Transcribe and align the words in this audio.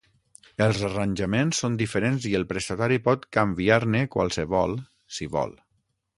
Els 0.67 0.79
arranjaments 0.87 1.59
són 1.63 1.75
diferents 1.81 2.25
i 2.31 2.33
el 2.39 2.47
prestatari 2.53 2.99
pot 3.09 3.29
canviar-ne 3.39 4.03
qualsevol 4.17 4.75
si 5.19 5.31
vol. 5.39 5.55